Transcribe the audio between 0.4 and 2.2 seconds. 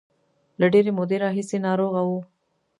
له ډېرې مودې راهیسې ناروغه و.